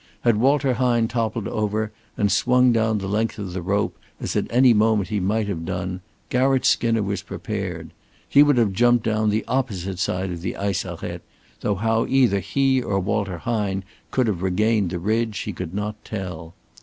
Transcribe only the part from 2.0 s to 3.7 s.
and swung down the length of the